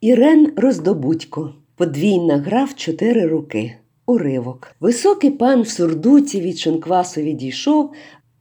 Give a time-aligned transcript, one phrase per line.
[0.00, 1.54] Ірен Роздобудько.
[1.76, 3.76] Подвійна гра в чотири руки.
[4.06, 4.74] Уривок.
[4.80, 7.92] Високий пан в сурдуці від Шенквасу відійшов,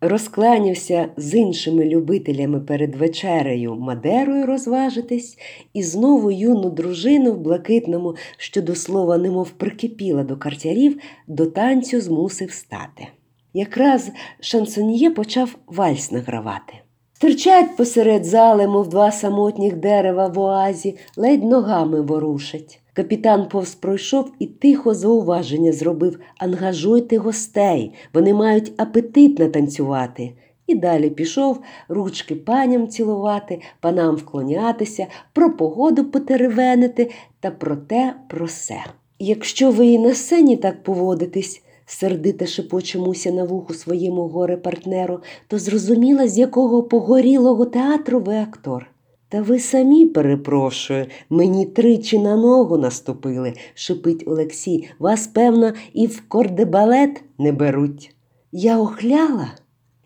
[0.00, 5.38] розкланявся з іншими любителями перед вечерею Мадерою розважитись,
[5.72, 10.98] і знову юну дружину в блакитному, що до слова, немов прикипіла до картярів,
[11.28, 13.06] до танцю змусив стати.
[13.52, 14.10] Якраз
[14.40, 16.83] шансоньє почав вальс награвати.
[17.24, 22.80] Стирчать посеред зали, мов два самотніх дерева в оазі, ледь ногами ворушать.
[22.92, 30.32] Капітан повз пройшов і тихо зауваження зробив ангажуйте гостей, вони мають апетит натанцювати.
[30.66, 37.10] І далі пішов ручки паням цілувати, панам вклонятися, про погоду потеревенити
[37.40, 38.78] та про те, про се.
[39.18, 45.20] Якщо ви і на сцені так поводитесь, сердито шепоче Муся на вуху своєму горе партнеру,
[45.48, 48.86] то зрозуміла, з якого погорілого театру ви актор.
[49.28, 54.88] Та ви самі, перепрошую, мені тричі на ногу наступили, шипить Олексій.
[54.98, 58.14] Вас, певно, і в кордебалет не беруть.
[58.52, 59.48] Я охляла?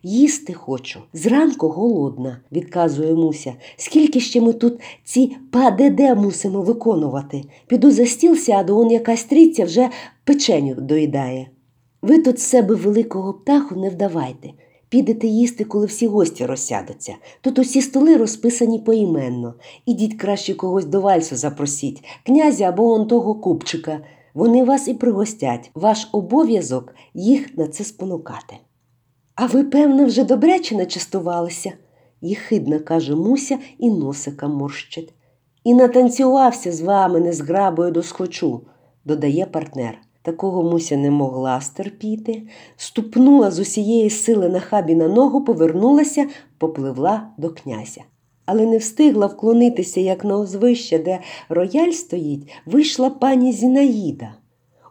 [0.03, 0.99] Їсти хочу.
[1.13, 3.53] Зранку голодна, відказує Муся.
[3.77, 7.43] Скільки ще ми тут ці ПДД мусимо виконувати?
[7.67, 9.89] Піду за стіл сяду, он якась тріця вже
[10.23, 11.47] печеню доїдає.
[12.01, 14.49] Ви тут себе великого птаху не вдавайте.
[14.89, 17.15] Підете їсти, коли всі гості розсядуться.
[17.41, 19.53] Тут усі столи розписані поіменно.
[19.85, 23.99] Ідіть краще когось до вальсу запросіть, князя або он того купчика.
[24.33, 25.71] Вони вас і пригостять.
[25.75, 28.57] Ваш обов'язок їх на це спонукати.
[29.35, 31.71] А ви, певно, вже добряче начастувалися,
[32.21, 35.13] їхидно каже Муся і носика морщить.
[35.63, 38.61] І натанцювався з вами незграбою досхочу,
[39.05, 39.97] додає партнер.
[40.29, 42.43] Такого Муся не могла стерпіти,
[42.77, 46.27] ступнула з усієї сили на хабі на ногу, повернулася,
[46.57, 48.01] попливла до князя.
[48.45, 54.33] Але не встигла вклонитися, як на узвище, де рояль стоїть, вийшла пані Зінаїда.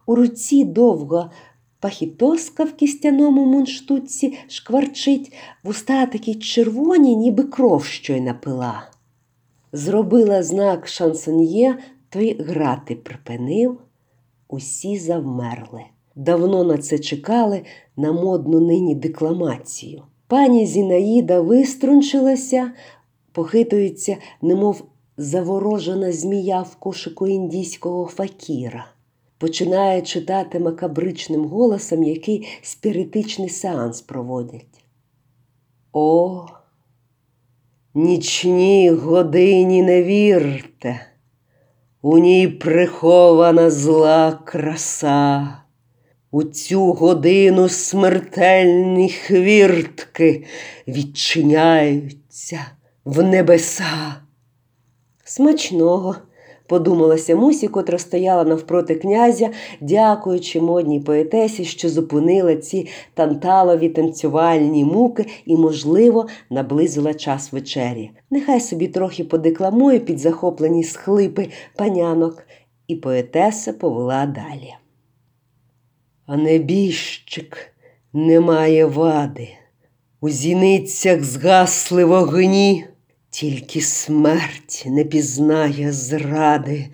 [0.06, 1.30] У руці довга
[1.80, 5.32] пахітоска в кістяному мунштуці шкварчить,
[5.64, 8.90] вуста такі червоні, ніби кров щойно пила.
[9.72, 13.78] Зробила знак шансоньє, той грати припинив.
[14.48, 15.82] Усі завмерли.
[16.16, 17.62] Давно на це чекали
[17.96, 20.02] на модну нині декламацію.
[20.26, 22.72] Пані Зінаїда виструнчилася,
[23.32, 24.84] похитується, немов
[25.16, 28.86] заворожена змія в кошику індійського факіра.
[29.38, 34.84] Починає читати макабричним голосом, який спіритичний сеанс проводять.
[35.92, 36.46] О,
[37.94, 41.00] нічні годині не вірте.
[42.02, 45.48] У ній прихована зла краса,
[46.30, 50.44] у цю годину смертельні хвіртки
[50.88, 52.60] відчиняються
[53.04, 54.14] в небеса.
[55.24, 56.16] Смачного,
[56.68, 65.26] подумалася Мусі, котра стояла навпроти князя, дякуючи модній поетесі, що зупинила ці танталові танцювальні муки
[65.46, 68.10] і, можливо, наблизила час вечері.
[68.30, 72.42] Нехай собі трохи подекламує під захоплені схлипи панянок,
[72.88, 74.74] і поетеса повела далі.
[76.26, 77.74] А небіжчик
[78.12, 79.48] не має вади,
[80.20, 82.84] у зіницях згасли вогні.
[83.30, 86.86] Тільки смерть не пізнає зради,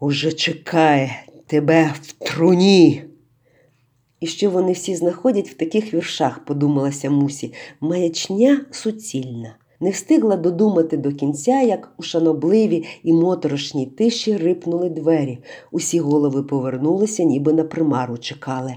[0.00, 3.04] уже чекає тебе в труні.
[4.20, 9.56] І що вони всі знаходять в таких віршах, подумалася Мусі, маячня суцільна.
[9.80, 15.38] Не встигла додумати до кінця, як у шанобливі і моторошній тиші рипнули двері.
[15.72, 18.76] Усі голови повернулися, ніби на примару чекали.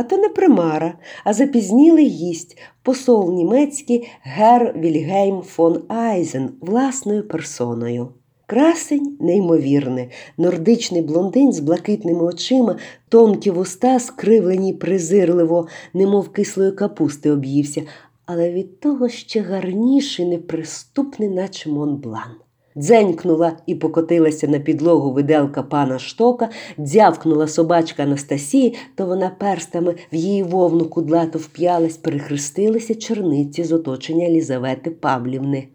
[0.00, 0.94] А то не примара,
[1.24, 8.08] а запізнілий гість, посол німецький гер Вільгейм фон Айзен власною персоною.
[8.46, 10.08] Красень неймовірне,
[10.38, 12.76] нордичний блондин з блакитними очима,
[13.08, 17.82] тонкі вуста, скривлені презирливо, немов кислої капусти об'ївся,
[18.26, 22.34] але від того ще гарніший, неприступний, наче Монблан.
[22.76, 30.14] Дзенькнула і покотилася на підлогу виделка пана штока, дзявкнула собачка Анастасії, то вона перстами в
[30.14, 35.68] її вовну кудлато вп'ялась, перехрестилися черниці з оточення Лізавети Павлівни.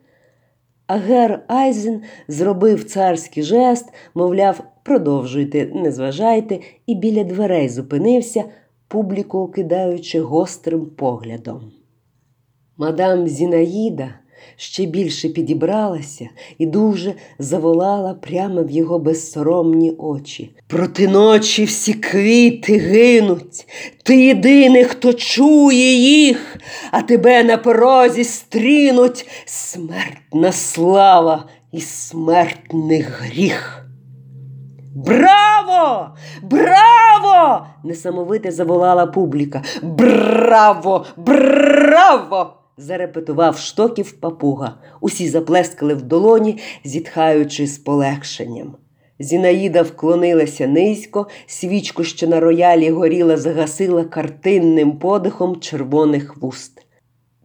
[0.87, 8.43] А гер Айзен зробив царський жест, мовляв, продовжуйте, не зважайте, і біля дверей зупинився,
[8.87, 11.71] публіку окидаючи гострим поглядом.
[12.77, 14.13] Мадам Зінаїда
[14.55, 20.55] ще більше підібралася і дуже заволала прямо в його безсоромні очі.
[20.67, 23.67] Проти ночі всі квіти гинуть,
[24.03, 26.57] ти єдиний, хто чує їх,
[26.91, 33.85] а тебе на порозі стрінуть смертна слава і смертний гріх.
[34.95, 36.15] Браво!
[36.43, 37.65] Браво!
[37.83, 39.61] несамовите заволала публіка.
[39.81, 41.05] Браво!
[41.17, 42.64] Браво!
[42.77, 44.77] Зарепетував штоків папуга.
[45.01, 48.75] Усі заплескали в долоні, зітхаючи з полегшенням.
[49.19, 56.81] Зінаїда вклонилася низько, свічку, що на роялі горіла, загасила картинним подихом червоних вуст.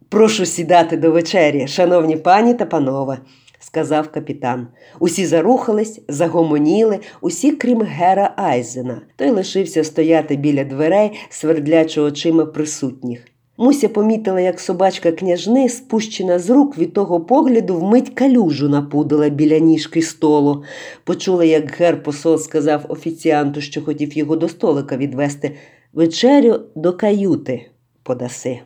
[0.09, 3.17] Прошу сідати до вечері, шановні пані та панове,
[3.59, 4.67] сказав капітан.
[4.99, 9.01] Усі зарухались, загомоніли, усі, крім Гера Айзена.
[9.15, 13.30] Той лишився стояти біля дверей, свердлячи очима присутніх.
[13.57, 19.59] Муся помітила, як собачка княжни, спущена з рук від того погляду, вмить калюжу напудила біля
[19.59, 20.63] ніжки столу.
[21.03, 25.55] Почула, як гер посол сказав офіціанту, що хотів його до столика відвести
[25.93, 27.69] вечерю до каюти
[28.03, 28.59] подаси.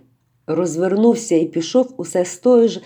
[0.48, 2.82] Розвернувся і пішов усе з тою ж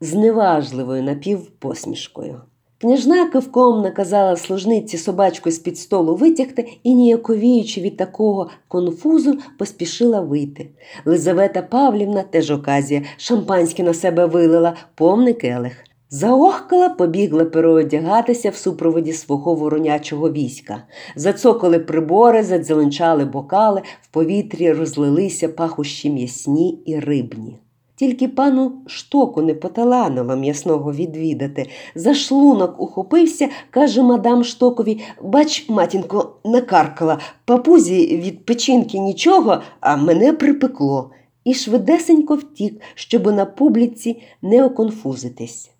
[0.00, 2.40] зневажливою напівпосмішкою.
[2.82, 10.70] Княжна кивком наказала служниці собачку з-під столу витягти і, ніяковіючи від такого конфузу, поспішила вийти.
[11.04, 15.72] Лизавета Павлівна, теж оказія, шампанське на себе вилила, повний келих.
[16.10, 20.82] Заохкала, побігла переодягатися в супроводі свого воронячого війська.
[21.16, 27.58] Зацокали прибори, задзеленчали бокали, в повітрі розлилися пахущі м'ясні і рибні.
[27.96, 31.68] Тільки пану штоку не поталанило м'ясного відвідати.
[31.94, 40.32] За шлунок ухопився, каже мадам штокові Бач, матінко, накаркала, папузі від печінки нічого, а мене
[40.32, 41.10] припекло.
[41.44, 45.70] І швидесенько втік, щоби на публіці не оконфузитись.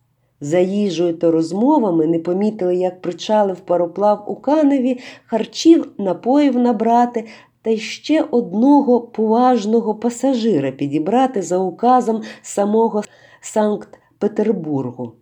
[0.40, 7.24] За їжею та розмовами не помітили, як причалив пароплав у каневі, харчів, напоїв набрати,
[7.62, 13.02] та й ще одного поважного пасажира підібрати за указом самого
[13.40, 15.12] Санкт-Петербургу.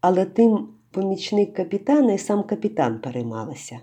[0.00, 3.78] Але тим помічник капітана і сам капітан переймалися.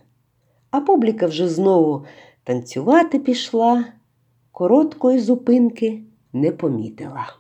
[0.72, 2.06] А публіка вже знову
[2.44, 3.86] танцювати пішла,
[4.52, 6.04] короткої зупинки
[6.34, 7.39] не помітила.